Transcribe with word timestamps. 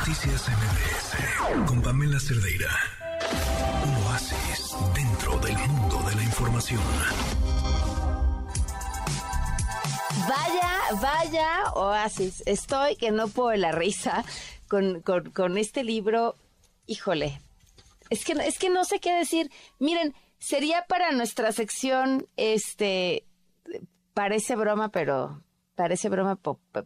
Noticias 0.00 0.48
MBS 0.48 1.66
con 1.66 1.82
Pamela 1.82 2.18
Cerdeira. 2.18 2.70
Oasis 4.06 4.74
dentro 4.94 5.38
del 5.40 5.54
mundo 5.58 6.02
de 6.08 6.14
la 6.14 6.22
información. 6.22 6.80
Vaya, 10.26 11.00
vaya 11.02 11.70
oasis. 11.74 12.42
Estoy 12.46 12.96
que 12.96 13.10
no 13.10 13.28
puedo 13.28 13.54
la 13.58 13.72
risa 13.72 14.24
con, 14.68 15.02
con, 15.02 15.58
este 15.58 15.84
libro. 15.84 16.34
Híjole, 16.86 17.42
es 18.08 18.24
que, 18.24 18.32
es 18.32 18.58
que 18.58 18.70
no 18.70 18.86
sé 18.86 19.00
qué 19.00 19.12
decir. 19.12 19.50
Miren, 19.78 20.14
sería 20.38 20.86
para 20.88 21.12
nuestra 21.12 21.52
sección, 21.52 22.26
este, 22.38 23.26
parece 24.14 24.56
broma, 24.56 24.88
pero 24.88 25.42
parece 25.80 26.10
broma, 26.10 26.38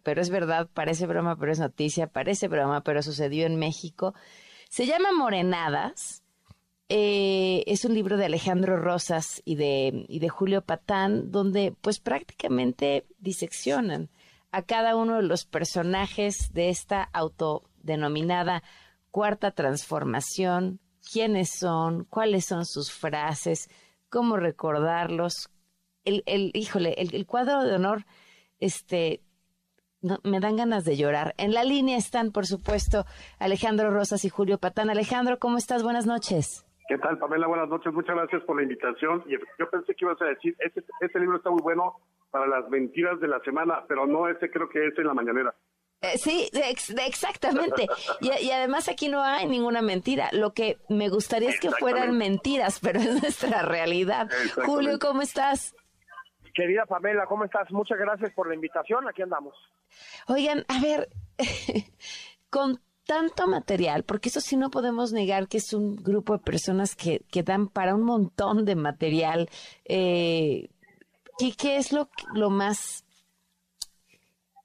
pero 0.04 0.20
es 0.22 0.30
verdad, 0.30 0.68
parece 0.72 1.08
broma, 1.08 1.36
pero 1.36 1.50
es 1.50 1.58
noticia, 1.58 2.06
parece 2.06 2.46
broma, 2.46 2.82
pero 2.82 3.02
sucedió 3.02 3.44
en 3.44 3.56
México. 3.56 4.14
Se 4.68 4.86
llama 4.86 5.10
Morenadas. 5.12 6.22
Eh, 6.88 7.64
es 7.66 7.84
un 7.84 7.92
libro 7.92 8.16
de 8.16 8.26
Alejandro 8.26 8.76
Rosas 8.76 9.42
y 9.44 9.56
de, 9.56 10.04
y 10.06 10.20
de 10.20 10.28
Julio 10.28 10.62
Patán, 10.62 11.32
donde 11.32 11.74
pues 11.80 11.98
prácticamente 11.98 13.04
diseccionan 13.18 14.10
a 14.52 14.62
cada 14.62 14.94
uno 14.94 15.16
de 15.16 15.24
los 15.24 15.44
personajes 15.44 16.52
de 16.52 16.68
esta 16.68 17.02
autodenominada 17.12 18.62
cuarta 19.10 19.50
transformación, 19.50 20.78
quiénes 21.10 21.50
son, 21.50 22.04
cuáles 22.04 22.44
son 22.44 22.64
sus 22.64 22.92
frases, 22.92 23.68
cómo 24.08 24.36
recordarlos. 24.36 25.50
El, 26.04 26.22
el 26.26 26.52
híjole, 26.54 26.94
el, 26.96 27.26
cuadro 27.26 27.64
de 27.64 27.74
honor, 27.74 28.06
este, 28.60 29.20
me 30.22 30.40
dan 30.40 30.56
ganas 30.56 30.84
de 30.84 30.96
llorar. 30.96 31.34
En 31.38 31.54
la 31.54 31.64
línea 31.64 31.96
están, 31.96 32.32
por 32.32 32.46
supuesto, 32.46 33.04
Alejandro 33.38 33.90
Rosas 33.90 34.24
y 34.24 34.28
Julio 34.28 34.58
Patán. 34.58 34.90
Alejandro, 34.90 35.38
¿cómo 35.38 35.58
estás? 35.58 35.82
Buenas 35.82 36.06
noches. 36.06 36.66
¿Qué 36.86 36.98
tal, 36.98 37.18
Pamela? 37.18 37.46
Buenas 37.46 37.68
noches. 37.68 37.92
Muchas 37.92 38.14
gracias 38.14 38.42
por 38.42 38.56
la 38.56 38.62
invitación. 38.62 39.24
Y 39.26 39.32
yo 39.32 39.70
pensé 39.70 39.94
que 39.94 40.04
ibas 40.04 40.20
a 40.20 40.26
decir, 40.26 40.54
este, 40.58 40.84
este 41.00 41.20
libro 41.20 41.38
está 41.38 41.50
muy 41.50 41.62
bueno 41.62 41.96
para 42.30 42.46
las 42.46 42.68
mentiras 42.68 43.18
de 43.20 43.28
la 43.28 43.40
semana, 43.40 43.84
pero 43.88 44.06
no, 44.06 44.28
ese 44.28 44.50
creo 44.50 44.68
que 44.68 44.86
es 44.86 44.98
en 44.98 45.06
la 45.06 45.14
mañanera. 45.14 45.54
Eh, 46.02 46.18
sí, 46.18 46.50
exactamente. 47.06 47.86
Y, 48.20 48.50
además 48.50 48.88
aquí 48.88 49.08
no 49.08 49.22
hay 49.22 49.46
ninguna 49.46 49.80
mentira. 49.80 50.28
Lo 50.32 50.52
que 50.52 50.78
me 50.90 51.08
gustaría 51.08 51.48
es 51.48 51.58
que 51.58 51.70
fueran 51.70 52.18
mentiras, 52.18 52.80
pero 52.80 52.98
es 53.00 53.22
nuestra 53.22 53.62
realidad. 53.62 54.28
Julio, 54.66 54.98
¿cómo 54.98 55.22
estás? 55.22 55.74
Querida 56.54 56.86
Pamela, 56.86 57.26
¿cómo 57.26 57.44
estás? 57.44 57.70
Muchas 57.72 57.98
gracias 57.98 58.32
por 58.32 58.48
la 58.48 58.54
invitación. 58.54 59.08
Aquí 59.08 59.22
andamos. 59.22 59.54
Oigan, 60.28 60.64
a 60.68 60.80
ver, 60.80 61.08
con 62.50 62.80
tanto 63.06 63.46
material, 63.46 64.04
porque 64.04 64.28
eso 64.28 64.40
sí 64.40 64.56
no 64.56 64.70
podemos 64.70 65.12
negar 65.12 65.48
que 65.48 65.58
es 65.58 65.72
un 65.74 65.96
grupo 65.96 66.34
de 66.34 66.44
personas 66.44 66.96
que, 66.96 67.24
que 67.30 67.42
dan 67.42 67.68
para 67.68 67.94
un 67.94 68.02
montón 68.02 68.64
de 68.64 68.76
material. 68.76 69.50
Eh, 69.84 70.70
¿qué, 71.38 71.52
¿Qué 71.52 71.76
es 71.76 71.92
lo, 71.92 72.08
lo 72.32 72.50
más 72.50 73.04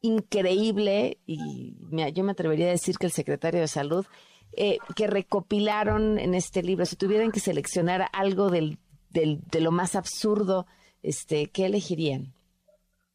increíble, 0.01 1.17
y 1.25 1.75
yo 2.13 2.23
me 2.23 2.31
atrevería 2.31 2.67
a 2.67 2.71
decir 2.71 2.97
que 2.97 3.05
el 3.05 3.11
secretario 3.11 3.59
de 3.59 3.67
Salud, 3.67 4.05
eh, 4.53 4.77
que 4.95 5.07
recopilaron 5.07 6.17
en 6.17 6.33
este 6.33 6.63
libro, 6.63 6.85
si 6.85 6.95
tuvieran 6.95 7.31
que 7.31 7.39
seleccionar 7.39 8.09
algo 8.13 8.49
del, 8.49 8.79
del, 9.09 9.41
de 9.51 9.59
lo 9.59 9.71
más 9.71 9.95
absurdo, 9.95 10.67
este, 11.03 11.49
¿qué 11.53 11.65
elegirían? 11.65 12.33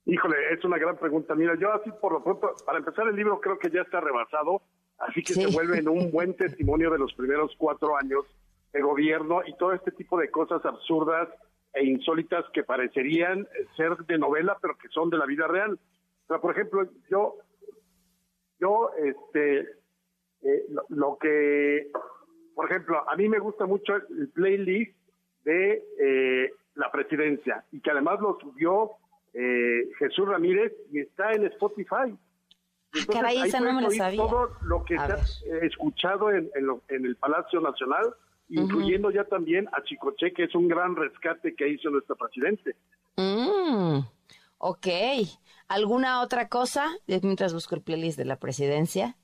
Híjole, 0.06 0.36
es 0.52 0.64
una 0.64 0.78
gran 0.78 0.96
pregunta. 0.98 1.34
Mira, 1.34 1.54
yo 1.58 1.72
así 1.72 1.90
por 2.00 2.12
lo 2.12 2.22
pronto, 2.22 2.52
para 2.66 2.78
empezar 2.78 3.08
el 3.08 3.16
libro 3.16 3.40
creo 3.40 3.58
que 3.58 3.70
ya 3.70 3.82
está 3.82 4.00
rebasado, 4.00 4.62
así 4.98 5.22
que 5.22 5.32
se 5.34 5.46
vuelve 5.46 5.78
en 5.78 5.88
un 5.88 6.10
buen 6.10 6.34
testimonio 6.34 6.90
de 6.90 6.98
los 6.98 7.12
primeros 7.14 7.54
cuatro 7.56 7.96
años 7.96 8.24
de 8.72 8.82
gobierno 8.82 9.40
y 9.46 9.56
todo 9.56 9.72
este 9.72 9.92
tipo 9.92 10.18
de 10.18 10.30
cosas 10.30 10.64
absurdas 10.64 11.28
e 11.72 11.84
insólitas 11.84 12.44
que 12.52 12.64
parecerían 12.64 13.48
ser 13.76 13.96
de 14.06 14.18
novela, 14.18 14.58
pero 14.60 14.76
que 14.76 14.88
son 14.88 15.10
de 15.10 15.18
la 15.18 15.26
vida 15.26 15.46
real. 15.46 15.78
O 16.24 16.26
sea, 16.26 16.38
por 16.38 16.52
ejemplo, 16.52 16.88
yo, 17.10 17.36
yo, 18.60 18.90
este, 19.02 19.60
eh, 20.42 20.66
lo, 20.88 21.16
que, 21.18 21.90
por 22.54 22.70
ejemplo, 22.70 23.08
a 23.08 23.16
mí 23.16 23.28
me 23.28 23.38
gusta 23.38 23.66
mucho 23.66 23.96
el 23.96 24.28
playlist 24.34 24.96
de 25.44 25.82
eh, 25.98 26.52
presidencia 26.94 27.64
y 27.72 27.80
que 27.80 27.90
además 27.90 28.20
lo 28.20 28.38
subió 28.40 28.92
eh, 29.32 29.90
Jesús 29.98 30.28
Ramírez 30.28 30.72
y 30.92 31.00
está 31.00 31.32
en 31.32 31.44
Spotify. 31.46 32.16
Ah, 32.94 33.12
caray, 33.12 33.42
esa 33.42 33.58
no 33.58 33.72
me 33.72 33.82
lo 33.82 33.90
sabía. 33.90 34.18
Todo 34.18 34.50
lo 34.62 34.84
que 34.84 34.96
se 34.96 35.02
ha 35.02 35.58
escuchado 35.66 36.30
en, 36.30 36.48
en, 36.54 37.04
el 37.04 37.16
Palacio 37.16 37.60
Nacional, 37.60 38.14
incluyendo 38.48 39.10
ya 39.10 39.24
también 39.24 39.68
a 39.72 39.82
Chicoche, 39.82 40.32
que 40.32 40.44
es 40.44 40.54
un 40.54 40.68
gran 40.68 40.94
rescate 40.94 41.56
que 41.56 41.68
hizo 41.68 41.90
nuestro 41.90 42.14
presidente. 42.14 42.76
Mm, 43.16 43.98
ok. 44.58 44.86
¿Alguna 45.66 46.20
otra 46.22 46.48
cosa 46.48 46.92
mientras 47.08 47.52
busco 47.52 47.74
el 47.74 47.82
playlist 47.82 48.16
de 48.16 48.26
la 48.26 48.38
presidencia? 48.38 49.16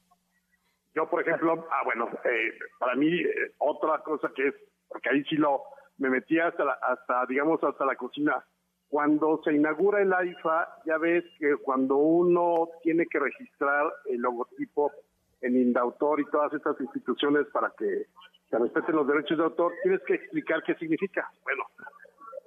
Yo, 0.93 1.09
por 1.09 1.23
ejemplo, 1.23 1.69
ah, 1.71 1.83
bueno, 1.85 2.09
eh, 2.25 2.51
para 2.81 2.97
mí 2.97 3.21
eh, 3.21 3.55
otra 3.59 4.03
cosa 4.03 4.33
que 4.35 4.49
es, 4.49 4.55
porque 4.89 5.09
ahí 5.11 5.23
sí 5.27 5.37
lo, 5.37 5.63
me 6.01 6.09
metí 6.09 6.39
hasta, 6.41 6.65
hasta, 6.83 7.27
digamos, 7.27 7.63
hasta 7.63 7.85
la 7.85 7.95
cocina. 7.95 8.43
Cuando 8.89 9.41
se 9.45 9.53
inaugura 9.53 10.03
el 10.03 10.13
AIFA, 10.13 10.69
ya 10.85 10.99
ves 10.99 11.25
que 11.39 11.57
cuando 11.57 11.97
uno 11.97 12.69
tiene 12.83 13.07
que 13.07 13.21
registrar 13.21 13.93
el 14.07 14.21
logotipo 14.21 14.91
en 15.43 15.57
Indautor 15.57 16.21
y 16.21 16.25
todas 16.25 16.53
estas 16.55 16.81
instituciones 16.81 17.47
para 17.53 17.73
que 17.79 18.07
se 18.49 18.59
respeten 18.59 18.97
los 18.97 19.07
derechos 19.07 19.39
de 19.39 19.45
autor, 19.45 19.73
tienes 19.83 20.01
que 20.07 20.15
explicar 20.15 20.63
qué 20.65 20.75
significa. 20.75 21.31
Bueno, 21.45 21.65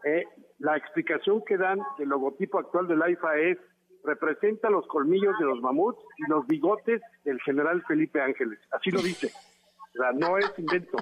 eh, 0.03 0.25
la 0.59 0.75
explicación 0.75 1.43
que 1.45 1.55
dan 1.55 1.79
del 1.97 2.09
logotipo 2.09 2.59
actual 2.59 2.87
del 2.87 3.01
AIFA 3.03 3.37
es 3.37 3.57
representa 4.03 4.69
los 4.69 4.85
colmillos 4.87 5.37
de 5.39 5.45
los 5.45 5.61
mamuts 5.61 6.03
y 6.17 6.29
los 6.29 6.45
bigotes 6.47 7.01
del 7.23 7.39
general 7.41 7.83
Felipe 7.87 8.19
Ángeles. 8.19 8.59
Así 8.71 8.91
lo 8.91 9.01
dice. 9.01 9.31
O 9.93 9.97
sea, 9.97 10.11
no 10.11 10.37
es 10.37 10.51
invento. 10.57 10.97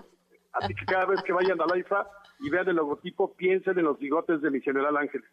Así 0.53 0.75
que 0.75 0.85
cada 0.85 1.05
vez 1.05 1.21
que 1.23 1.33
vayan 1.33 1.59
a 1.59 1.65
la 1.65 1.77
IFA 1.77 2.07
y 2.41 2.49
vean 2.49 2.67
el 2.67 2.75
logotipo, 2.75 3.33
piensen 3.33 3.77
en 3.77 3.85
los 3.85 3.99
bigotes 3.99 4.41
de 4.41 4.49
mi 4.49 4.61
general 4.61 4.97
Ángeles. 4.97 5.29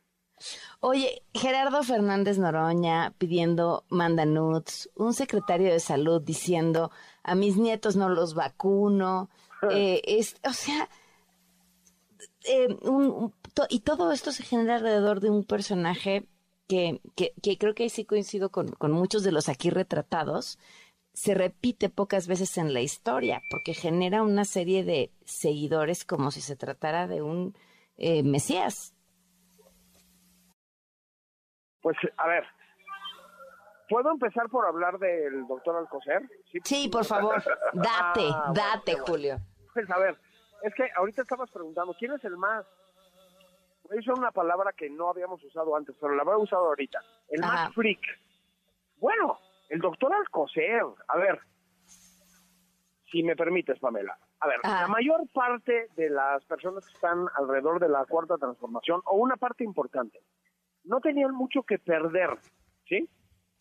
Oye, 0.80 1.22
Gerardo 1.34 1.82
Fernández 1.82 2.38
Noroña 2.38 3.12
pidiendo 3.18 3.84
mandanuts, 3.88 4.88
un 4.94 5.12
secretario 5.12 5.72
de 5.72 5.80
salud 5.80 6.22
diciendo 6.22 6.92
a 7.24 7.34
mis 7.34 7.56
nietos 7.56 7.96
no 7.96 8.08
los 8.08 8.34
vacuno, 8.34 9.30
eh, 9.70 10.00
es, 10.04 10.36
o 10.44 10.52
sea, 10.52 10.88
eh, 12.44 12.68
y 13.68 13.80
todo 13.80 14.12
esto 14.12 14.30
se 14.30 14.44
genera 14.44 14.76
alrededor 14.76 15.20
de 15.20 15.30
un 15.30 15.44
personaje 15.44 16.28
que, 16.68 17.00
que, 17.16 17.58
creo 17.58 17.74
que 17.74 17.88
sí 17.88 18.04
coincido 18.04 18.50
con, 18.50 18.76
muchos 18.92 19.22
de 19.22 19.32
los 19.32 19.48
aquí 19.48 19.70
retratados, 19.70 20.58
se 21.18 21.34
repite 21.34 21.88
pocas 21.88 22.28
veces 22.28 22.56
en 22.58 22.72
la 22.72 22.80
historia, 22.80 23.42
porque 23.50 23.74
genera 23.74 24.22
una 24.22 24.44
serie 24.44 24.84
de 24.84 25.10
seguidores 25.24 26.04
como 26.04 26.30
si 26.30 26.40
se 26.40 26.54
tratara 26.54 27.08
de 27.08 27.22
un 27.22 27.56
eh, 27.96 28.22
Mesías. 28.22 28.94
Pues, 31.82 31.96
a 32.16 32.28
ver, 32.28 32.44
¿puedo 33.88 34.12
empezar 34.12 34.48
por 34.48 34.64
hablar 34.64 35.00
del 35.00 35.44
doctor 35.48 35.74
Alcocer? 35.74 36.22
Sí, 36.62 36.88
por 36.88 37.04
favor, 37.04 37.42
date, 37.72 38.28
ah, 38.32 38.52
date, 38.54 38.96
Julio. 38.98 39.38
Pues, 39.74 39.90
a 39.90 39.98
ver, 39.98 40.16
es 40.62 40.72
que 40.76 40.88
ahorita 40.96 41.22
estabas 41.22 41.50
preguntando, 41.50 41.96
¿quién 41.98 42.12
es 42.12 42.22
el 42.22 42.36
más 42.36 42.64
eso 43.90 44.12
es 44.12 44.18
una 44.18 44.30
palabra 44.30 44.72
que 44.76 44.90
no 44.90 45.08
habíamos 45.08 45.42
usado 45.42 45.74
antes, 45.74 45.96
pero 45.98 46.14
la 46.14 46.20
había 46.20 46.36
usado 46.36 46.66
ahorita. 46.66 47.00
El 47.30 47.40
más 47.40 47.72
freak. 47.72 48.00
Bueno, 48.98 49.38
el 49.68 49.80
doctor 49.80 50.12
Alcocer. 50.12 50.82
A 51.08 51.16
ver, 51.18 51.40
si 53.10 53.22
me 53.22 53.36
permites, 53.36 53.78
Pamela. 53.78 54.18
A 54.40 54.46
ver, 54.46 54.58
la 54.62 54.86
mayor 54.86 55.28
parte 55.32 55.88
de 55.96 56.10
las 56.10 56.44
personas 56.44 56.86
que 56.86 56.92
están 56.92 57.26
alrededor 57.36 57.80
de 57.80 57.88
la 57.88 58.04
cuarta 58.04 58.36
transformación, 58.36 59.00
o 59.04 59.16
una 59.16 59.36
parte 59.36 59.64
importante, 59.64 60.20
no 60.84 61.00
tenían 61.00 61.34
mucho 61.34 61.62
que 61.64 61.78
perder, 61.78 62.30
¿sí? 62.88 63.08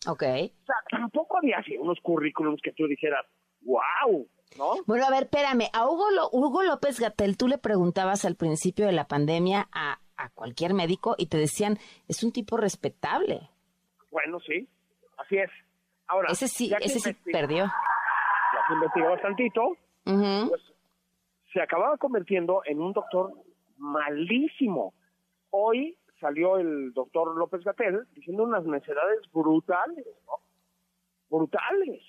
Ok. 0.06 0.22
O 0.22 0.66
sea, 0.66 0.76
tampoco 0.90 1.38
había 1.38 1.58
así 1.58 1.76
unos 1.76 1.98
currículums 2.00 2.60
que 2.62 2.72
tú 2.72 2.86
dijeras, 2.86 3.26
wow, 3.62 4.28
¿no? 4.56 4.74
Bueno, 4.86 5.06
a 5.06 5.10
ver, 5.10 5.24
espérame, 5.24 5.68
a 5.72 5.88
Hugo, 5.88 6.06
Hugo 6.30 6.62
López 6.62 7.00
Gatel, 7.00 7.36
tú 7.36 7.48
le 7.48 7.58
preguntabas 7.58 8.24
al 8.24 8.36
principio 8.36 8.86
de 8.86 8.92
la 8.92 9.08
pandemia 9.08 9.68
a 9.72 9.98
a 10.18 10.28
cualquier 10.30 10.74
médico 10.74 11.14
y 11.16 11.26
te 11.26 11.38
decían, 11.38 11.78
es 12.08 12.22
un 12.22 12.32
tipo 12.32 12.56
respetable. 12.56 13.48
Bueno, 14.10 14.38
sí, 14.40 14.68
así 15.16 15.38
es. 15.38 15.50
Ahora, 16.08 16.28
ese 16.32 16.48
sí, 16.48 16.72
ese 16.80 17.00
sí 17.00 17.14
perdió. 17.30 17.64
Ya 17.64 18.66
se 18.66 18.72
investigó 18.72 19.10
bastantito, 19.10 19.76
pues, 20.04 20.62
se 21.52 21.60
acababa 21.60 21.96
convirtiendo 21.98 22.62
en 22.64 22.80
un 22.80 22.92
doctor 22.92 23.32
malísimo. 23.76 24.94
Hoy 25.50 25.96
salió 26.20 26.58
el 26.58 26.92
doctor 26.92 27.36
López 27.36 27.62
Gatel 27.62 28.06
diciendo 28.14 28.42
unas 28.44 28.64
necedades 28.64 29.20
brutales, 29.32 30.06
¿no? 30.26 30.32
Brutales. 31.30 32.02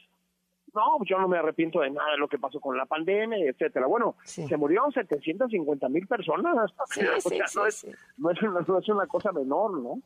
no, 0.74 0.98
yo 1.06 1.20
no 1.20 1.28
me 1.28 1.38
arrepiento 1.38 1.82
de 1.82 1.90
nada 1.90 2.12
de 2.12 2.18
lo 2.18 2.28
que 2.28 2.40
pasó 2.40 2.60
con 2.60 2.78
la 2.78 2.86
pandemia, 2.86 3.50
etcétera. 3.50 3.86
Bueno, 3.88 4.16
se 4.24 4.56
murieron 4.56 4.92
750 4.92 5.90
mil 5.90 6.08
personas. 6.08 6.72
Sí, 6.90 7.02
o 7.06 7.20
sea, 7.20 7.46
no, 7.56 7.66
es, 7.66 7.88
no, 8.18 8.32
es 8.32 8.42
una, 8.42 8.62
no 8.62 8.80
es 8.80 8.90
una 8.90 9.08
cosa 9.08 9.32
menor, 9.32 9.80
¿no? 9.80 10.02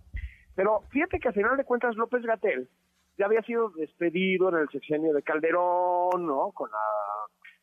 Pero 0.56 0.82
fíjate 0.90 1.20
que 1.20 1.28
al 1.30 1.34
final 1.34 1.58
de 1.58 1.64
cuentas 1.64 1.96
López 1.96 2.24
Gatel 2.24 2.70
ya 3.18 3.26
había 3.26 3.42
sido 3.44 3.70
despedido 3.70 4.50
en 4.50 4.56
el 4.56 4.70
sexenio 4.70 5.14
de 5.14 5.24
Calderón, 5.24 6.26
¿no? 6.26 6.52
Con 6.52 6.70
la, 6.72 6.78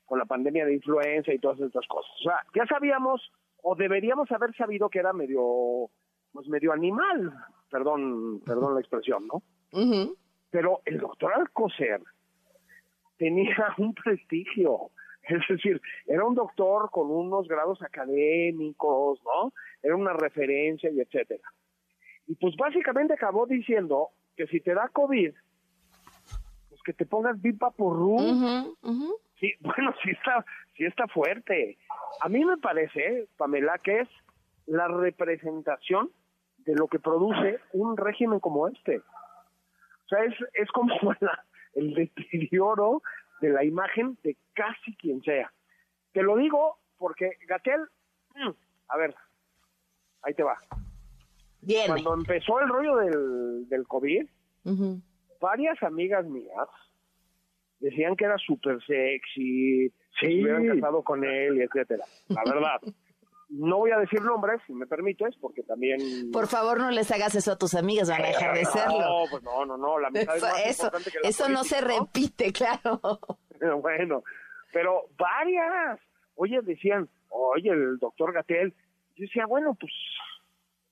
con 0.05 0.19
la 0.19 0.25
pandemia 0.25 0.65
de 0.65 0.75
influenza 0.75 1.33
y 1.33 1.39
todas 1.39 1.61
estas 1.61 1.87
cosas. 1.87 2.11
O 2.21 2.23
sea, 2.23 2.41
ya 2.55 2.67
sabíamos 2.67 3.31
o 3.63 3.75
deberíamos 3.75 4.31
haber 4.33 4.55
sabido 4.57 4.89
que 4.89 5.01
era 5.01 5.13
medio, 5.13 5.91
pues 6.33 6.49
medio 6.49 6.73
animal, 6.73 7.33
perdón, 7.71 8.41
perdón 8.45 8.75
la 8.75 8.81
expresión, 8.81 9.27
¿no? 9.27 9.43
Pero 10.51 10.81
el 10.85 10.99
doctor 10.99 11.33
Alcocer 11.35 12.01
tenía 13.17 13.55
un 13.79 13.95
prestigio, 13.95 14.91
es 15.23 15.41
decir, 15.49 15.81
era 16.07 16.25
un 16.25 16.35
doctor 16.35 16.91
con 16.91 17.11
unos 17.11 17.47
grados 17.47 17.83
académicos, 17.83 19.21
¿no? 19.25 19.53
Era 19.83 19.97
una 19.97 20.13
referencia 20.13 20.91
y 20.91 21.01
etcétera. 21.01 21.43
Y 22.27 22.35
pues 22.37 22.57
básicamente 22.57 23.15
acabó 23.15 23.47
diciendo 23.47 24.11
que 24.41 24.47
si 24.47 24.61
te 24.61 24.73
da 24.73 24.89
COVID, 24.89 25.35
pues 26.71 26.83
que 26.83 26.95
te 26.95 27.05
pongas 27.05 27.41
Vipa 27.43 27.71
por 27.73 27.99
Sí, 29.39 29.53
bueno, 29.61 29.95
sí 30.03 30.11
está, 30.11 30.45
sí 30.77 30.85
está 30.85 31.07
fuerte. 31.09 31.77
A 32.23 32.29
mí 32.31 32.43
me 32.43 32.57
parece, 32.57 33.29
Pamela, 33.37 33.77
que 33.79 34.01
es 34.01 34.09
la 34.65 34.89
representación 34.89 36.11
de 36.59 36.75
lo 36.75 36.89
que 36.89 36.99
produce 36.99 37.61
un 37.73 37.99
régimen 37.99 38.41
como 38.41 38.67
este. 38.67 38.99
O 38.99 40.09
sea, 40.09 40.25
es, 40.25 40.35
es 40.55 40.71
como 40.71 40.95
el 41.75 41.95
deterioro 41.95 43.03
de 43.43 43.51
la 43.51 43.63
imagen 43.63 44.17
de 44.23 44.39
casi 44.55 44.97
quien 44.97 45.23
sea. 45.23 45.53
Te 46.13 46.23
lo 46.23 46.37
digo 46.37 46.79
porque 46.97 47.33
Gatel, 47.47 47.83
mm, 48.37 48.51
a 48.89 48.97
ver, 48.97 49.15
ahí 50.23 50.33
te 50.33 50.43
va. 50.43 50.59
Bien. 51.63 51.87
Cuando 51.87 52.15
empezó 52.15 52.61
el 52.61 52.69
rollo 52.69 52.97
del, 52.97 53.69
del 53.69 53.87
COVID, 53.87 54.27
varias 55.41 55.83
amigas 55.83 56.27
mías 56.27 56.69
decían 57.81 58.15
que 58.15 58.27
era 58.27 58.37
súper 58.39 58.79
sexy, 58.87 59.93
se 60.21 60.27
hubieran 60.27 60.67
casado 60.67 61.03
con 61.03 61.25
él, 61.25 61.59
y 61.59 61.63
etcétera. 61.63 62.05
La 62.29 62.43
verdad. 62.45 62.81
No 63.49 63.79
voy 63.79 63.91
a 63.91 63.99
decir 63.99 64.23
nombres, 64.23 64.61
si 64.65 64.73
me 64.73 64.87
permites, 64.87 65.35
porque 65.41 65.65
también... 65.65 66.31
Por 66.31 66.47
favor, 66.47 66.79
no 66.79 66.93
les 66.93 67.11
hagas 67.11 67.35
eso 67.35 67.51
a 67.51 67.59
tus 67.59 67.75
amigas, 67.75 68.09
van 68.09 68.23
a 68.23 68.29
dejar 68.29 68.57
de 68.57 68.65
serlo. 68.65 69.01
No, 69.01 69.25
pues 69.29 69.43
no, 69.43 69.67
no, 69.67 69.77
no, 69.77 69.99
la 69.99 70.07
amistad 70.07 70.37
eso, 70.37 70.47
es 70.47 70.53
más 70.53 70.67
eso, 70.67 70.85
importante 70.85 71.11
que 71.11 71.19
la 71.21 71.29
eso 71.29 71.49
no 71.49 71.65
se 71.65 71.81
repite, 71.81 72.53
claro. 72.53 73.01
bueno, 73.83 74.23
pero 74.73 75.07
varias. 75.19 75.99
Oye, 76.37 76.61
decían, 76.63 77.09
oye, 77.31 77.71
el 77.71 77.99
doctor 77.99 78.33
Gatel. 78.33 78.73
Yo 79.17 79.25
decía, 79.25 79.47
bueno, 79.47 79.77
pues 79.79 79.93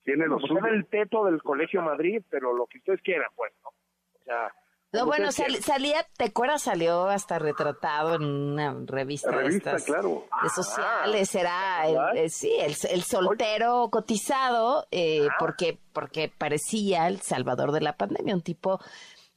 Tiene 0.08 0.26
lo 0.26 0.38
pues 0.38 0.50
era 0.52 0.60
suyo. 0.62 0.72
el 0.74 0.86
teto 0.86 1.24
del 1.26 1.42
Colegio 1.42 1.82
Madrid, 1.82 2.22
pero 2.30 2.54
lo 2.54 2.66
que 2.66 2.78
ustedes 2.78 3.02
quieran, 3.02 3.28
pues, 3.36 3.52
¿no? 3.62 3.68
O 3.68 4.24
sea, 4.24 4.52
No, 4.92 5.00
como 5.00 5.10
bueno, 5.12 5.32
sal- 5.32 5.56
salía, 5.56 5.98
¿te 6.16 6.24
acuerdas? 6.24 6.62
Salió 6.62 7.08
hasta 7.08 7.38
retratado 7.38 8.14
en 8.14 8.24
una 8.24 8.74
revista, 8.86 9.30
La 9.30 9.36
de 9.36 9.42
revista, 9.44 9.70
estas, 9.76 9.84
claro. 9.84 10.24
de 10.42 10.48
sociales, 10.48 11.34
era 11.34 11.86
el, 11.86 11.94
¿verdad? 11.94 12.16
eh, 12.16 12.28
sí, 12.30 12.52
el, 12.58 12.72
el 12.90 13.02
soltero 13.02 13.88
cotizado, 13.90 14.86
eh, 14.90 15.28
Ah. 15.30 15.34
porque, 15.38 15.78
porque 15.92 16.32
parecía 16.38 17.06
el 17.08 17.20
salvador 17.20 17.72
de 17.72 17.82
la 17.82 17.98
pandemia, 17.98 18.34
un 18.34 18.40
tipo 18.42 18.80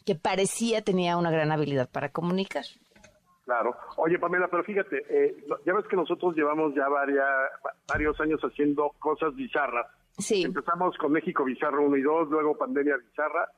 que 0.06 0.16
parecía 0.16 0.82
tenía 0.84 1.18
una 1.18 1.32
gran 1.32 1.52
habilidad 1.52 1.90
para 1.90 2.10
comunicar. 2.14 2.64
Claro. 3.44 3.76
Oye, 3.98 4.18
Pamela, 4.20 4.48
pero 4.48 4.64
fíjate, 4.64 5.04
eh, 5.10 5.36
ya 5.66 5.74
ves 5.74 5.86
que 5.90 5.98
nosotros 5.98 6.34
llevamos 6.36 6.74
ya 6.76 6.88
varia- 6.88 7.26
varios 7.88 8.18
años 8.22 8.40
haciendo 8.42 8.92
cosas 9.00 9.36
bizarras. 9.36 9.86
Sí, 10.18 10.44
Empezamos 10.44 10.98
con 10.98 11.12
México 11.12 11.44
Bizarro 11.44 11.86
1 11.86 11.98
y 11.98 12.02
2, 12.02 12.30
luego 12.30 12.58
Pandemia 12.58 12.98
Bizarra, 12.98 13.50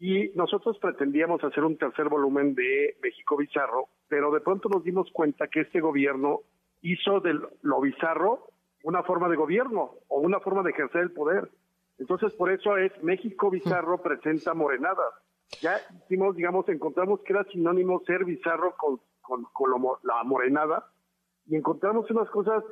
y 0.00 0.30
nosotros 0.36 0.78
pretendíamos 0.78 1.42
hacer 1.42 1.64
un 1.64 1.76
tercer 1.76 2.08
volumen 2.08 2.54
de 2.54 2.96
México 3.02 3.36
Bizarro, 3.36 3.88
pero 4.08 4.30
de 4.30 4.40
pronto 4.40 4.68
nos 4.68 4.84
dimos 4.84 5.10
cuenta 5.12 5.48
que 5.48 5.60
este 5.62 5.80
gobierno 5.80 6.40
hizo 6.82 7.20
de 7.20 7.34
lo 7.62 7.80
bizarro 7.80 8.48
una 8.84 9.02
forma 9.02 9.28
de 9.28 9.36
gobierno 9.36 9.94
o 10.08 10.20
una 10.20 10.40
forma 10.40 10.62
de 10.62 10.70
ejercer 10.70 11.02
el 11.02 11.10
poder. 11.10 11.50
Entonces, 11.98 12.32
por 12.34 12.50
eso 12.52 12.76
es 12.76 12.92
México 13.02 13.50
Bizarro 13.50 14.00
presenta 14.00 14.54
morenadas. 14.54 15.14
Ya 15.60 15.80
hicimos, 16.04 16.36
digamos, 16.36 16.68
encontramos 16.68 17.20
que 17.20 17.32
era 17.32 17.44
sinónimo 17.44 18.00
ser 18.06 18.24
bizarro 18.24 18.76
con, 18.76 19.00
con, 19.20 19.44
con 19.52 19.70
lo 19.70 19.98
la 20.04 20.22
morenada 20.22 20.86
y 21.46 21.56
encontramos 21.56 22.08
unas 22.10 22.28
cosas 22.30 22.62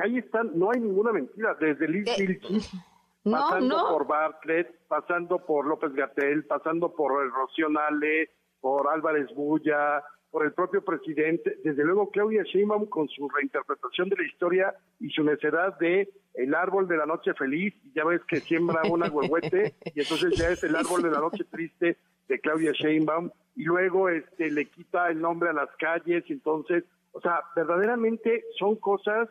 que 0.00 0.06
ahí 0.06 0.18
están, 0.18 0.50
no 0.58 0.70
hay 0.70 0.80
ninguna 0.80 1.12
mentira, 1.12 1.54
desde 1.60 1.88
Liz 1.88 2.06
Eh, 2.08 2.26
Vilchis, 2.26 2.72
no, 3.24 3.32
pasando 3.32 3.76
no. 3.76 3.88
por 3.90 4.06
Bartlett, 4.06 4.68
pasando 4.88 5.38
por 5.44 5.66
López 5.66 5.92
Gatel, 5.94 6.44
pasando 6.46 6.92
por 6.94 7.22
el 7.22 7.30
Rocío 7.30 7.68
Nale, 7.68 8.30
por 8.60 8.88
Álvarez 8.88 9.28
Bulla, 9.34 10.02
por 10.30 10.44
el 10.44 10.52
propio 10.52 10.84
presidente, 10.84 11.58
desde 11.64 11.84
luego 11.84 12.10
Claudia 12.10 12.44
Sheinbaum 12.44 12.86
con 12.86 13.08
su 13.08 13.28
reinterpretación 13.28 14.08
de 14.08 14.16
la 14.16 14.22
historia 14.24 14.74
y 15.00 15.10
su 15.10 15.24
necedad 15.24 15.76
de 15.78 16.08
el 16.34 16.54
árbol 16.54 16.86
de 16.86 16.96
la 16.96 17.04
noche 17.06 17.34
feliz, 17.34 17.74
ya 17.94 18.04
ves 18.04 18.20
que 18.28 18.40
siembra 18.40 18.82
un 18.90 19.02
agüehuete, 19.02 19.74
y 19.94 20.00
entonces 20.00 20.36
ya 20.38 20.50
es 20.50 20.62
el 20.62 20.76
árbol 20.76 21.02
de 21.02 21.10
la 21.10 21.18
noche 21.18 21.44
triste 21.50 21.96
de 22.28 22.40
Claudia 22.40 22.70
Sheinbaum, 22.72 23.30
y 23.56 23.64
luego 23.64 24.08
este 24.08 24.50
le 24.52 24.66
quita 24.66 25.08
el 25.08 25.20
nombre 25.20 25.50
a 25.50 25.52
las 25.52 25.68
calles, 25.78 26.22
entonces, 26.28 26.84
o 27.12 27.20
sea, 27.20 27.40
verdaderamente 27.56 28.44
son 28.58 28.76
cosas, 28.76 29.28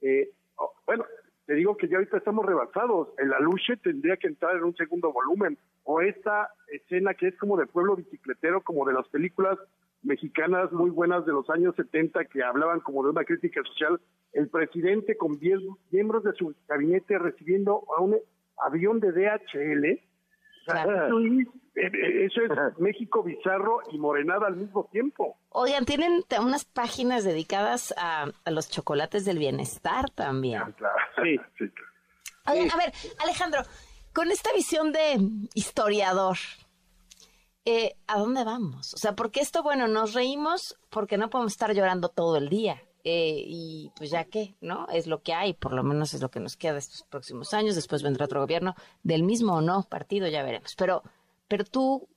eh, 0.00 0.30
oh, 0.56 0.72
bueno, 0.86 1.04
te 1.46 1.54
digo 1.54 1.76
que 1.76 1.88
ya 1.88 1.96
ahorita 1.96 2.18
estamos 2.18 2.44
rebasados. 2.44 3.08
El 3.16 3.32
aluche 3.32 3.76
tendría 3.78 4.16
que 4.18 4.26
entrar 4.26 4.56
en 4.56 4.64
un 4.64 4.76
segundo 4.76 5.12
volumen. 5.12 5.56
O 5.84 6.02
esta 6.02 6.50
escena 6.68 7.14
que 7.14 7.28
es 7.28 7.38
como 7.38 7.56
de 7.56 7.66
pueblo 7.66 7.96
bicicletero, 7.96 8.60
como 8.60 8.84
de 8.84 8.92
las 8.92 9.08
películas 9.08 9.58
mexicanas 10.02 10.70
muy 10.72 10.90
buenas 10.90 11.24
de 11.26 11.32
los 11.32 11.48
años 11.50 11.74
70 11.76 12.26
que 12.26 12.42
hablaban 12.42 12.80
como 12.80 13.02
de 13.02 13.10
una 13.10 13.24
crítica 13.24 13.62
social. 13.64 13.98
El 14.34 14.48
presidente 14.48 15.16
con 15.16 15.38
10 15.38 15.60
miembros 15.90 16.22
de 16.24 16.34
su 16.34 16.54
gabinete 16.68 17.18
recibiendo 17.18 17.84
a 17.96 18.02
un 18.02 18.16
avión 18.58 19.00
de 19.00 19.12
DHL. 19.12 20.00
Claro. 20.68 21.06
Eso 21.06 21.18
es, 21.20 21.46
eh, 21.76 21.86
eh, 21.86 22.26
eso 22.26 22.40
es 22.42 22.78
México 22.78 23.22
bizarro 23.22 23.80
y 23.90 23.98
morenada 23.98 24.46
al 24.46 24.56
mismo 24.56 24.88
tiempo. 24.92 25.38
Oigan, 25.50 25.84
tienen 25.84 26.24
unas 26.40 26.64
páginas 26.64 27.24
dedicadas 27.24 27.94
a, 27.96 28.26
a 28.44 28.50
los 28.50 28.68
chocolates 28.70 29.24
del 29.24 29.38
bienestar 29.38 30.10
también. 30.10 30.62
Claro. 30.72 30.96
Sí. 31.22 31.36
sí. 31.58 31.64
Oigan, 32.46 32.70
a 32.70 32.76
ver, 32.76 32.92
Alejandro, 33.22 33.62
con 34.12 34.30
esta 34.30 34.52
visión 34.52 34.92
de 34.92 35.18
historiador, 35.54 36.36
eh, 37.64 37.96
¿a 38.06 38.18
dónde 38.18 38.44
vamos? 38.44 38.94
O 38.94 38.96
sea, 38.96 39.14
porque 39.14 39.40
esto, 39.40 39.62
bueno, 39.62 39.88
nos 39.88 40.14
reímos 40.14 40.78
porque 40.90 41.18
no 41.18 41.28
podemos 41.28 41.52
estar 41.52 41.74
llorando 41.74 42.08
todo 42.08 42.36
el 42.36 42.48
día. 42.48 42.82
Eh, 43.04 43.42
y 43.44 43.92
pues 43.96 44.10
ya 44.10 44.24
qué, 44.24 44.56
¿no? 44.60 44.86
Es 44.92 45.06
lo 45.06 45.22
que 45.22 45.32
hay, 45.32 45.54
por 45.54 45.72
lo 45.72 45.82
menos 45.82 46.14
es 46.14 46.20
lo 46.20 46.30
que 46.30 46.40
nos 46.40 46.56
queda 46.56 46.78
estos 46.78 47.04
próximos 47.04 47.54
años. 47.54 47.74
Después 47.74 48.02
vendrá 48.02 48.24
otro 48.24 48.40
gobierno 48.40 48.74
del 49.02 49.22
mismo 49.22 49.56
o 49.56 49.60
no 49.60 49.84
partido, 49.88 50.28
ya 50.28 50.42
veremos. 50.42 50.74
Pero, 50.76 51.02
pero 51.48 51.64
tú, 51.64 52.08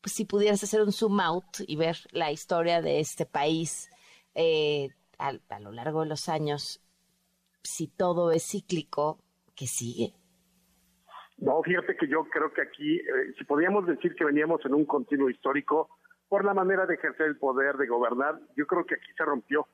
pues, 0.00 0.14
si 0.14 0.24
pudieras 0.24 0.62
hacer 0.62 0.82
un 0.82 0.92
zoom 0.92 1.20
out 1.20 1.60
y 1.66 1.76
ver 1.76 1.96
la 2.12 2.32
historia 2.32 2.82
de 2.82 3.00
este 3.00 3.26
país 3.26 3.90
eh, 4.34 4.88
a 5.18 5.60
lo 5.60 5.72
largo 5.72 6.02
de 6.02 6.08
los 6.08 6.28
años, 6.28 6.80
si 7.62 7.88
todo 7.88 8.30
es 8.30 8.46
cíclico, 8.46 9.18
¿qué 9.54 9.66
sigue? 9.66 10.14
No, 11.38 11.62
fíjate 11.62 11.96
que 11.96 12.06
yo 12.06 12.24
creo 12.24 12.52
que 12.52 12.62
aquí, 12.62 12.96
eh, 12.96 13.34
si 13.36 13.44
podíamos 13.44 13.86
decir 13.86 14.14
que 14.14 14.24
veníamos 14.24 14.64
en 14.64 14.74
un 14.74 14.84
continuo 14.84 15.30
histórico 15.30 15.88
por 16.28 16.44
la 16.44 16.54
manera 16.54 16.86
de 16.86 16.94
ejercer 16.94 17.26
el 17.26 17.38
poder, 17.38 17.76
de 17.76 17.86
gobernar, 17.86 18.38
yo 18.56 18.66
creo 18.66 18.84
que 18.84 18.94
aquí 18.94 19.12
se 19.16 19.24
rompió. 19.24 19.66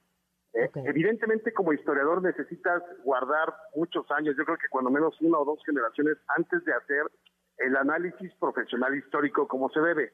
Eh. 0.52 0.68
Evidentemente, 0.74 1.52
como 1.52 1.72
historiador 1.72 2.22
necesitas 2.22 2.82
guardar 3.04 3.54
muchos 3.74 4.10
años, 4.10 4.34
yo 4.36 4.44
creo 4.44 4.58
que 4.58 4.68
cuando 4.68 4.90
menos 4.90 5.20
una 5.20 5.38
o 5.38 5.44
dos 5.44 5.60
generaciones 5.64 6.18
antes 6.36 6.64
de 6.64 6.72
hacer 6.72 7.02
el 7.58 7.76
análisis 7.76 8.34
profesional 8.34 8.96
histórico 8.96 9.46
como 9.46 9.68
se 9.70 9.80
debe. 9.80 10.12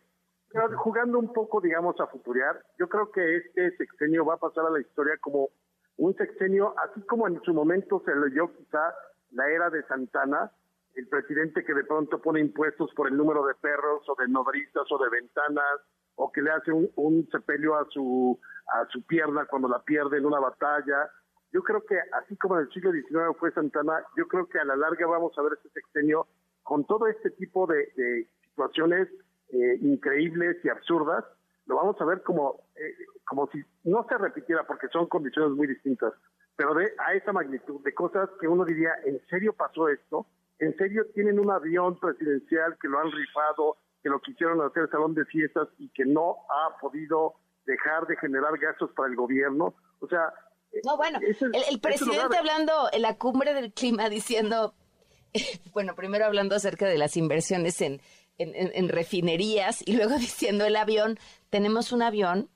Pero 0.53 0.77
jugando 0.79 1.19
un 1.19 1.33
poco, 1.33 1.61
digamos, 1.61 1.99
a 2.01 2.07
futurear, 2.07 2.61
yo 2.79 2.89
creo 2.89 3.11
que 3.11 3.37
este 3.37 3.77
sexenio 3.77 4.25
va 4.25 4.35
a 4.35 4.39
pasar 4.39 4.67
a 4.67 4.71
la 4.71 4.81
historia 4.81 5.17
como 5.21 5.49
un 5.97 6.15
sexenio, 6.15 6.75
así 6.79 7.01
como 7.03 7.27
en 7.27 7.41
su 7.43 7.55
momento 7.55 8.03
se 8.05 8.15
leyó 8.15 8.55
quizá 8.55 8.95
la 9.33 9.49
era 9.49 9.71
de 9.71 9.83
Santana, 9.85 10.53
el 10.95 11.09
presidente 11.09 11.65
que 11.65 11.75
de 11.75 11.85
pronto 11.85 12.21
pone 12.21 12.41
impuestos 12.41 12.93
por 12.95 13.09
el 13.09 13.17
número 13.17 13.47
de 13.47 13.55
perros 13.55 14.03
o 14.09 14.15
de 14.19 14.29
nodrizas 14.29 14.91
o 14.91 14.99
de 14.99 15.11
ventanas, 15.11 15.81
o 16.17 16.33
que 16.33 16.43
le 16.43 16.51
hace 16.51 16.73
un, 16.73 16.91
un 16.97 17.29
sepelio 17.31 17.77
a 17.77 17.87
su, 17.91 18.39
a 18.73 18.87
su 18.89 19.03
pierna 19.07 19.47
cuando 19.47 19.69
la 19.69 19.83
pierde 19.83 20.19
en 20.19 20.27
una 20.27 20.41
batalla. 20.41 21.11
Yo 21.53 21.63
creo 21.63 21.85
que 21.85 21.99
así 22.13 22.37
como 22.37 22.57
en 22.57 22.63
el 22.63 22.73
siglo 22.73 22.93
XIX 22.93 23.39
fue 23.39 23.53
Santana, 23.53 24.05
yo 24.17 24.27
creo 24.27 24.47
que 24.49 24.59
a 24.59 24.65
la 24.65 24.77
larga 24.77 25.07
vamos 25.07 25.33
a 25.39 25.43
ver 25.43 25.53
este 25.55 25.71
sexenio 25.71 26.27
con 26.63 26.85
todo 26.85 27.07
este 27.07 27.31
tipo 27.31 27.67
de, 27.67 27.93
de 27.97 28.29
situaciones 28.43 29.09
eh, 29.51 29.79
increíbles 29.81 30.57
y 30.65 30.69
absurdas, 30.69 31.25
lo 31.67 31.77
vamos 31.77 32.01
a 32.01 32.05
ver 32.05 32.23
como, 32.23 32.65
eh, 32.75 32.95
como 33.25 33.49
si 33.49 33.63
no 33.85 34.05
se 34.09 34.19
repitiera, 34.19 34.67
porque 34.67 34.89
son 34.89 35.07
condiciones 35.07 35.57
muy 35.57 35.67
distintas, 35.67 36.13
pero 36.57 36.75
de 36.75 36.93
a 36.99 37.15
esa 37.15 37.33
magnitud 37.33 37.81
de 37.85 37.95
cosas 37.95 38.29
que 38.41 38.49
uno 38.49 38.65
diría, 38.65 38.93
¿en 39.05 39.21
serio 39.29 39.53
pasó 39.53 39.89
esto? 39.89 40.27
¿En 40.59 40.77
serio 40.77 41.07
tienen 41.15 41.39
un 41.39 41.51
avión 41.51 41.99
presidencial 41.99 42.77
que 42.81 42.89
lo 42.89 42.99
han 42.99 43.13
rifado, 43.13 43.77
que 44.07 44.11
lo 44.11 44.21
quisieron 44.21 44.61
hacer 44.63 44.89
salón 44.89 45.15
de 45.15 45.25
fiestas 45.25 45.67
y 45.79 45.89
que 45.89 46.05
no 46.05 46.37
ha 46.49 46.79
podido 46.79 47.35
dejar 47.65 48.07
de 48.07 48.17
generar 48.17 48.57
gastos 48.57 48.91
para 48.97 49.09
el 49.09 49.17
gobierno? 49.17 49.75
O 49.99 50.07
sea... 50.07 50.33
No, 50.85 50.97
bueno, 50.97 51.19
el, 51.21 51.81
presidente 51.81 52.37
hablando 52.37 52.89
en 52.93 53.03
la 53.03 53.17
cumbre 53.17 53.53
del 53.53 53.73
clima 53.73 54.09
diciendo, 54.11 54.75
bueno, 55.73 55.97
primero 55.97 56.25
hablando 56.27 56.55
acerca 56.55 56.87
de 56.87 56.99
las 56.99 57.17
inversiones 57.17 57.81
en 57.81 58.01
en, 58.39 58.89
refinerías 58.89 59.83
y 59.87 59.97
luego 59.97 60.15
diciendo 60.19 60.65
el 60.65 60.77
avión, 60.77 61.19
tenemos 61.51 61.93
un 61.93 62.03
avión 62.03 62.51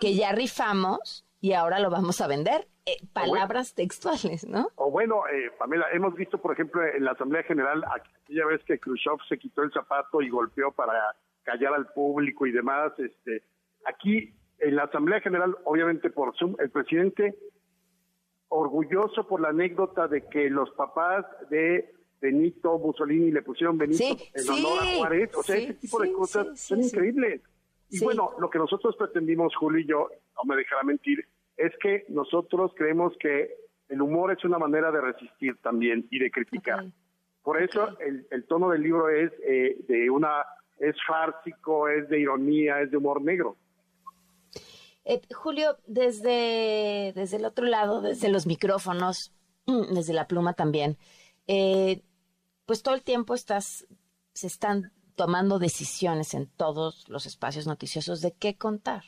que 0.00 0.14
ya 0.14 0.32
rifamos 0.32 1.24
y 1.40 1.52
ahora 1.52 1.80
lo 1.80 1.90
vamos 1.90 2.20
a 2.20 2.26
vender. 2.26 2.68
Eh, 2.88 3.06
palabras 3.12 3.74
textuales, 3.74 4.46
¿no? 4.46 4.70
O 4.76 4.90
bueno, 4.90 5.26
eh, 5.28 5.50
Pamela, 5.58 5.86
hemos 5.92 6.14
visto, 6.14 6.38
por 6.38 6.52
ejemplo, 6.52 6.82
en 6.84 7.04
la 7.04 7.10
Asamblea 7.10 7.42
General, 7.42 7.84
aquella 7.84 8.46
vez 8.46 8.64
que 8.64 8.78
Khrushchev 8.78 9.18
se 9.28 9.38
quitó 9.38 9.62
el 9.62 9.72
zapato 9.72 10.22
y 10.22 10.30
golpeó 10.30 10.72
para 10.72 11.14
callar 11.42 11.74
al 11.74 11.88
público 11.92 12.46
y 12.46 12.52
demás, 12.52 12.92
este, 12.98 13.42
aquí 13.84 14.34
en 14.58 14.76
la 14.76 14.84
Asamblea 14.84 15.20
General, 15.20 15.54
obviamente 15.64 16.08
por 16.08 16.34
Zoom, 16.36 16.56
el 16.60 16.70
presidente 16.70 17.36
orgulloso 18.48 19.26
por 19.26 19.42
la 19.42 19.48
anécdota 19.48 20.08
de 20.08 20.26
que 20.26 20.48
los 20.48 20.70
papás 20.70 21.26
de 21.50 21.92
Benito 22.20 22.78
Mussolini 22.78 23.30
le 23.30 23.42
pusieron 23.42 23.76
Benito 23.76 24.16
en 24.34 24.48
honor 24.48 24.78
a 24.82 24.96
Juárez. 24.96 25.34
O 25.36 25.42
sea, 25.42 25.56
ese 25.56 25.74
tipo 25.74 26.00
de 26.00 26.12
cosas 26.12 26.58
son 26.58 26.82
increíbles. 26.82 27.42
Y 27.90 28.02
bueno, 28.02 28.32
lo 28.38 28.48
que 28.50 28.58
nosotros 28.58 28.96
pretendimos, 28.96 29.54
Julio 29.56 29.80
y 29.80 29.86
yo, 29.86 30.08
no 30.36 30.42
me 30.44 30.56
dejará 30.56 30.82
mentir, 30.82 31.26
es 31.58 31.72
que 31.82 32.06
nosotros 32.08 32.72
creemos 32.76 33.12
que 33.18 33.54
el 33.88 34.00
humor 34.00 34.32
es 34.32 34.44
una 34.44 34.58
manera 34.58 34.90
de 34.90 35.00
resistir 35.00 35.56
también 35.60 36.06
y 36.10 36.18
de 36.18 36.30
criticar. 36.30 36.86
Por 37.42 37.60
eso 37.60 37.98
el, 38.00 38.26
el, 38.30 38.44
tono 38.44 38.70
del 38.70 38.82
libro 38.82 39.08
es 39.08 39.32
eh, 39.42 39.76
de 39.88 40.08
una, 40.10 40.44
es 40.78 40.94
fársico, 41.06 41.88
es 41.88 42.08
de 42.08 42.20
ironía, 42.20 42.80
es 42.80 42.90
de 42.90 42.96
humor 42.96 43.22
negro. 43.22 43.56
Eh, 45.04 45.20
Julio, 45.34 45.78
desde, 45.86 47.12
desde 47.14 47.38
el 47.38 47.44
otro 47.44 47.64
lado, 47.64 48.02
desde 48.02 48.28
los 48.28 48.46
micrófonos, 48.46 49.32
desde 49.66 50.12
la 50.12 50.28
pluma 50.28 50.52
también, 50.52 50.98
eh, 51.46 52.02
pues 52.66 52.82
todo 52.82 52.94
el 52.94 53.02
tiempo 53.02 53.34
estás, 53.34 53.86
se 54.34 54.46
están 54.46 54.92
tomando 55.16 55.58
decisiones 55.58 56.34
en 56.34 56.46
todos 56.46 57.08
los 57.08 57.26
espacios 57.26 57.66
noticiosos 57.66 58.20
de 58.20 58.32
qué 58.32 58.56
contar. 58.56 59.02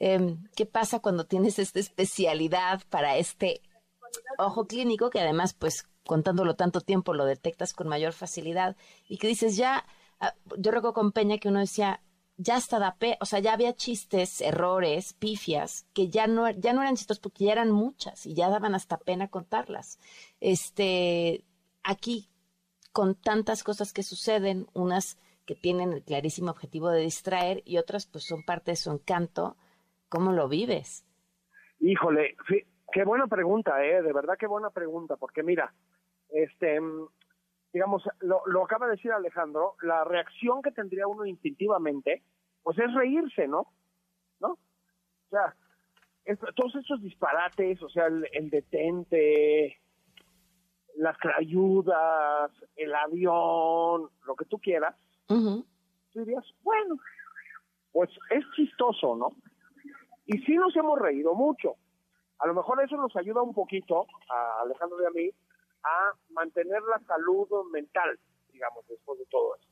Em, 0.00 0.42
¿Qué 0.56 0.66
pasa 0.66 1.00
cuando 1.00 1.26
tienes 1.26 1.58
esta 1.58 1.78
especialidad 1.78 2.82
para 2.88 3.18
este 3.18 3.60
ojo 4.38 4.66
clínico 4.66 5.10
que 5.10 5.20
además, 5.20 5.52
pues 5.54 5.86
contándolo 6.06 6.56
tanto 6.56 6.80
tiempo, 6.80 7.14
lo 7.14 7.26
detectas 7.26 7.74
con 7.74 7.86
mayor 7.86 8.14
facilidad 8.14 8.76
y 9.08 9.18
que 9.18 9.28
dices 9.28 9.56
ya, 9.56 9.84
ah, 10.18 10.34
yo 10.56 10.70
recuerdo 10.72 10.94
con 10.94 11.12
Peña 11.12 11.38
que 11.38 11.48
uno 11.48 11.60
decía, 11.60 12.02
ya 12.38 12.56
hasta 12.56 12.78
da 12.78 12.96
o 13.20 13.26
sea, 13.26 13.40
ya 13.40 13.52
había 13.52 13.76
chistes, 13.76 14.40
errores, 14.40 15.12
pifias, 15.12 15.84
que 15.92 16.08
ya 16.08 16.26
no, 16.26 16.48
ya 16.48 16.72
no 16.72 16.80
eran 16.80 16.96
chistos 16.96 17.18
porque 17.20 17.44
ya 17.44 17.52
eran 17.52 17.70
muchas 17.70 18.24
y 18.24 18.32
ya 18.32 18.48
daban 18.48 18.74
hasta 18.74 18.96
pena 18.96 19.28
contarlas. 19.28 19.98
Este, 20.40 21.44
aquí 21.82 22.30
con 22.92 23.14
tantas 23.14 23.62
cosas 23.62 23.92
que 23.92 24.02
suceden, 24.02 24.66
unas 24.72 25.18
que 25.44 25.54
tienen 25.54 25.92
el 25.92 26.02
clarísimo 26.02 26.50
objetivo 26.50 26.88
de 26.88 27.02
distraer 27.02 27.62
y 27.66 27.76
otras 27.76 28.06
pues 28.06 28.24
son 28.24 28.42
parte 28.42 28.70
de 28.70 28.76
su 28.76 28.90
encanto, 28.90 29.56
¿cómo 30.10 30.32
lo 30.32 30.48
vives? 30.48 31.06
Híjole, 31.80 32.36
qué 32.92 33.04
buena 33.04 33.26
pregunta, 33.26 33.82
eh, 33.82 34.02
de 34.02 34.12
verdad 34.12 34.36
qué 34.38 34.46
buena 34.46 34.68
pregunta, 34.68 35.16
porque 35.16 35.42
mira, 35.42 35.72
este, 36.28 36.78
digamos, 37.72 38.02
lo, 38.20 38.42
lo 38.46 38.64
acaba 38.64 38.86
de 38.86 38.96
decir 38.96 39.12
Alejandro, 39.12 39.76
la 39.80 40.04
reacción 40.04 40.60
que 40.60 40.72
tendría 40.72 41.06
uno 41.06 41.24
instintivamente, 41.24 42.22
pues 42.62 42.78
es 42.78 42.92
reírse, 42.92 43.48
¿no? 43.48 43.72
¿No? 44.40 44.52
O 44.52 45.30
sea, 45.30 45.56
todos 46.54 46.74
esos 46.76 47.00
disparates, 47.00 47.82
o 47.82 47.88
sea, 47.88 48.06
el 48.06 48.50
detente, 48.50 49.80
las 50.96 51.16
ayudas, 51.38 52.50
el 52.76 52.94
avión, 52.94 54.10
lo 54.26 54.34
que 54.36 54.44
tú 54.44 54.58
quieras, 54.58 54.94
tú 55.26 55.64
dirías, 56.12 56.44
bueno, 56.62 56.96
pues 57.92 58.10
es 58.30 58.44
chistoso, 58.54 59.16
¿no? 59.16 59.30
Y 60.32 60.38
sí 60.42 60.54
nos 60.54 60.74
hemos 60.76 60.96
reído 60.96 61.34
mucho. 61.34 61.74
A 62.38 62.46
lo 62.46 62.54
mejor 62.54 62.80
eso 62.80 62.96
nos 62.96 63.14
ayuda 63.16 63.42
un 63.42 63.52
poquito, 63.52 64.06
a 64.30 64.62
Alejandro 64.62 65.02
y 65.02 65.06
a 65.06 65.10
mí, 65.10 65.30
a 65.82 66.12
mantener 66.28 66.80
la 66.82 67.00
salud 67.00 67.48
mental, 67.72 68.16
digamos, 68.52 68.86
después 68.86 69.18
de 69.18 69.26
todo 69.26 69.56
eso. 69.56 69.68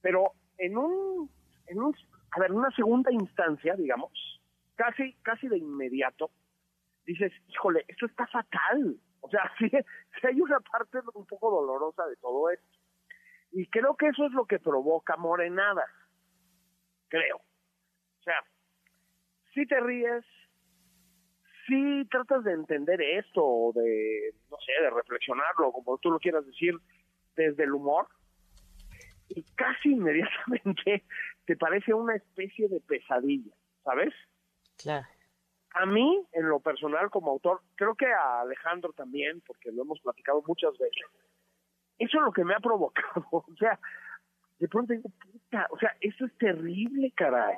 Pero 0.00 0.32
en 0.56 0.78
un, 0.78 1.30
en 1.66 1.78
un, 1.78 1.94
a 2.30 2.40
ver, 2.40 2.52
una 2.52 2.70
segunda 2.70 3.12
instancia, 3.12 3.74
digamos, 3.76 4.40
casi, 4.76 5.12
casi 5.20 5.46
de 5.46 5.58
inmediato, 5.58 6.30
dices, 7.04 7.30
híjole, 7.48 7.84
esto 7.86 8.06
está 8.06 8.26
fatal. 8.28 8.98
O 9.20 9.28
sea, 9.28 9.42
sí, 9.58 9.70
hay 10.26 10.40
una 10.40 10.58
parte 10.60 11.00
un 11.12 11.26
poco 11.26 11.50
dolorosa 11.50 12.06
de 12.06 12.16
todo 12.16 12.48
esto. 12.48 12.78
Y 13.52 13.66
creo 13.66 13.94
que 13.94 14.08
eso 14.08 14.24
es 14.24 14.32
lo 14.32 14.46
que 14.46 14.58
provoca 14.58 15.18
morenadas. 15.18 15.90
Creo. 17.08 17.36
O 17.36 18.22
sea, 18.22 18.42
si 19.58 19.66
te 19.66 19.80
ríes, 19.80 20.24
si 21.66 22.04
tratas 22.10 22.44
de 22.44 22.52
entender 22.52 23.00
esto, 23.00 23.44
o 23.44 23.72
de, 23.72 24.34
no 24.50 24.56
sé, 24.64 24.72
de 24.82 24.90
reflexionarlo, 24.90 25.72
como 25.72 25.98
tú 25.98 26.10
lo 26.10 26.18
quieras 26.18 26.46
decir, 26.46 26.74
desde 27.36 27.64
el 27.64 27.72
humor, 27.72 28.06
y 29.28 29.42
casi 29.54 29.92
inmediatamente 29.92 31.04
te 31.44 31.56
parece 31.56 31.94
una 31.94 32.16
especie 32.16 32.68
de 32.68 32.80
pesadilla, 32.80 33.54
¿sabes? 33.84 34.14
Claro 34.76 35.06
a 35.74 35.86
mí, 35.86 36.26
en 36.32 36.48
lo 36.48 36.60
personal 36.60 37.10
como 37.10 37.30
autor, 37.30 37.60
creo 37.76 37.94
que 37.94 38.06
a 38.06 38.40
Alejandro 38.40 38.92
también, 38.92 39.40
porque 39.46 39.70
lo 39.70 39.82
hemos 39.82 40.00
platicado 40.00 40.42
muchas 40.46 40.72
veces, 40.78 41.06
eso 41.98 42.18
es 42.18 42.24
lo 42.24 42.32
que 42.32 42.44
me 42.44 42.54
ha 42.54 42.60
provocado. 42.60 43.26
O 43.32 43.56
sea, 43.58 43.78
de 44.58 44.68
pronto 44.68 44.92
digo, 44.92 45.10
puta, 45.10 45.66
o 45.70 45.78
sea, 45.78 45.96
eso 46.00 46.24
es 46.24 46.36
terrible, 46.38 47.12
caray. 47.14 47.56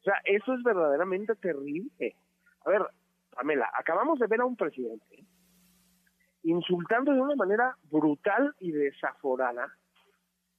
O 0.00 0.02
sea, 0.02 0.14
eso 0.24 0.54
es 0.54 0.62
verdaderamente 0.62 1.34
terrible. 1.36 2.16
A 2.64 2.70
ver, 2.70 2.82
Pamela, 3.30 3.70
acabamos 3.78 4.18
de 4.18 4.26
ver 4.26 4.40
a 4.40 4.46
un 4.46 4.56
presidente 4.56 5.24
insultando 6.42 7.12
de 7.12 7.20
una 7.20 7.36
manera 7.36 7.76
brutal 7.90 8.54
y 8.60 8.72
desaforada 8.72 9.76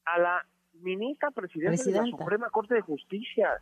a 0.05 0.19
la 0.19 0.45
ministra 0.73 1.31
presidenta, 1.31 1.83
de 1.83 1.91
la 1.91 2.05
Suprema 2.05 2.49
Corte 2.51 2.75
de 2.75 2.81
Justicia 2.81 3.61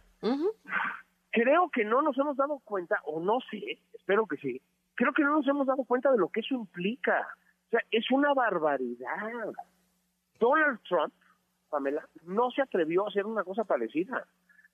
creo 1.31 1.69
que 1.69 1.85
no 1.85 2.01
nos 2.01 2.17
hemos 2.17 2.37
dado 2.37 2.59
cuenta, 2.59 2.99
o 3.05 3.19
no 3.19 3.39
sé, 3.49 3.79
espero 3.93 4.25
que 4.25 4.37
sí, 4.37 4.61
creo 4.95 5.13
que 5.13 5.23
no 5.23 5.37
nos 5.37 5.47
hemos 5.47 5.67
dado 5.67 5.83
cuenta 5.83 6.11
de 6.11 6.17
lo 6.17 6.29
que 6.29 6.41
eso 6.41 6.55
implica. 6.55 7.27
O 7.67 7.69
sea, 7.69 7.81
es 7.91 8.09
una 8.11 8.33
barbaridad. 8.33 9.53
Donald 10.39 10.79
Trump, 10.87 11.13
Pamela, 11.69 12.07
no 12.23 12.49
se 12.51 12.61
atrevió 12.61 13.05
a 13.05 13.09
hacer 13.09 13.25
una 13.25 13.43
cosa 13.43 13.63
parecida. 13.63 14.25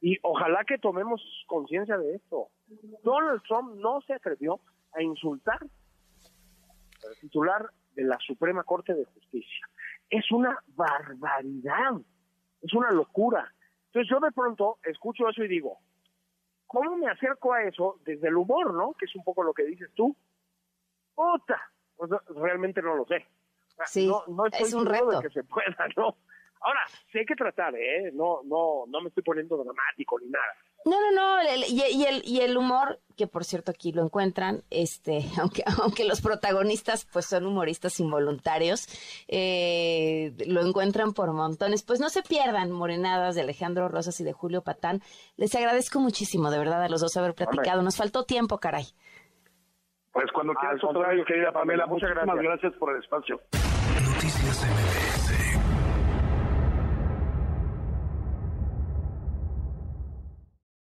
Y 0.05 0.19
ojalá 0.21 0.63
que 0.65 0.77
tomemos 0.77 1.19
conciencia 1.47 1.97
de 1.97 2.17
esto. 2.17 2.49
Donald 3.03 3.41
Trump 3.41 3.75
no 3.77 4.01
se 4.01 4.13
atrevió 4.13 4.59
a 4.93 5.01
insultar 5.01 5.59
al 5.63 7.15
titular 7.19 7.71
de 7.95 8.03
la 8.03 8.19
Suprema 8.19 8.63
Corte 8.63 8.93
de 8.93 9.05
Justicia. 9.05 9.67
Es 10.07 10.31
una 10.31 10.59
barbaridad, 10.75 11.99
es 12.61 12.73
una 12.75 12.91
locura. 12.91 13.51
Entonces 13.87 14.07
yo 14.07 14.19
de 14.19 14.31
pronto 14.31 14.77
escucho 14.83 15.27
eso 15.27 15.43
y 15.43 15.47
digo, 15.47 15.79
¿Cómo 16.67 16.97
me 16.97 17.09
acerco 17.09 17.53
a 17.53 17.63
eso 17.63 17.99
desde 18.05 18.27
el 18.27 18.35
humor, 18.35 18.75
no? 18.75 18.93
Que 18.99 19.05
es 19.05 19.15
un 19.15 19.23
poco 19.23 19.41
lo 19.41 19.53
que 19.53 19.63
dices 19.63 19.89
tú. 19.95 20.15
¡Puta! 21.15 21.59
Pues 21.95 22.11
realmente 22.35 22.79
no 22.81 22.95
lo 22.95 23.05
sé. 23.05 23.25
Sí, 23.85 24.07
no, 24.07 24.45
estoy 24.45 24.67
es 24.67 24.73
un 24.73 24.85
reto. 24.85 25.09
de 25.09 25.27
que 25.27 25.33
se 25.33 25.43
pueda, 25.43 25.87
¿no? 25.97 26.17
Ahora, 26.65 26.79
sí 27.11 27.19
hay 27.19 27.25
que 27.25 27.35
tratar, 27.35 27.75
¿eh? 27.75 28.09
No, 28.11 28.41
no, 28.43 28.85
no 28.87 29.01
me 29.01 29.09
estoy 29.09 29.21
poniendo 29.21 29.55
dramático 29.55 30.19
ni 30.19 30.29
nada. 30.29 30.45
No, 30.83 30.99
no, 30.99 31.11
no, 31.11 31.43
y, 31.67 32.03
el, 32.05 32.23
y 32.25 32.41
el 32.41 32.57
humor, 32.57 32.99
que 33.15 33.27
por 33.27 33.43
cierto 33.43 33.69
aquí 33.69 33.91
lo 33.91 34.03
encuentran, 34.03 34.63
este, 34.71 35.19
aunque, 35.39 35.63
aunque 35.79 36.05
los 36.05 36.21
protagonistas 36.21 37.05
pues 37.05 37.27
son 37.27 37.45
humoristas 37.45 37.99
involuntarios, 37.99 38.87
eh, 39.27 40.33
lo 40.47 40.65
encuentran 40.65 41.13
por 41.13 41.33
montones. 41.33 41.83
Pues 41.83 41.99
no 41.99 42.09
se 42.09 42.23
pierdan 42.23 42.71
Morenadas 42.71 43.35
de 43.35 43.41
Alejandro 43.41 43.87
Rosas 43.87 44.19
y 44.19 44.23
de 44.23 44.33
Julio 44.33 44.63
Patán. 44.63 45.01
Les 45.37 45.53
agradezco 45.53 45.99
muchísimo, 45.99 46.49
de 46.49 46.57
verdad, 46.57 46.83
a 46.83 46.89
los 46.89 47.01
dos 47.01 47.15
haber 47.15 47.35
platicado. 47.35 47.83
Nos 47.83 47.97
faltó 47.97 48.23
tiempo, 48.25 48.57
caray. 48.57 48.85
Pues 50.11 50.31
cuando 50.33 50.55
quieras 50.55 50.83
otra 50.83 51.09
vez, 51.09 51.23
querida 51.27 51.51
Pamela, 51.51 51.85
muchas 51.85 52.09
gracias. 52.09 52.37
gracias 52.37 52.73
por 52.79 52.95
el 52.95 53.03
espacio. 53.03 53.39
Noticias 54.15 54.84